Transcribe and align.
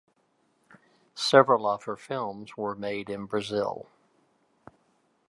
Several 1.13 1.67
of 1.67 1.83
her 1.83 1.95
films 1.95 2.57
were 2.57 2.73
made 2.75 3.07
in 3.07 3.25
Brazil. 3.27 3.85